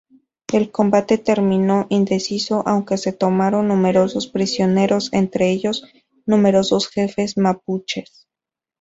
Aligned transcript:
El 0.51 0.71
combate 0.71 1.19
terminó 1.19 1.85
indeciso, 1.91 2.63
aunque 2.65 2.97
se 2.97 3.13
tomaron 3.13 3.67
numerosos 3.67 4.25
prisioneros, 4.25 5.13
entre 5.13 5.51
ellos, 5.51 5.85
numerosos 6.25 6.87
jefes 6.89 7.37
mapuches. 7.37 8.27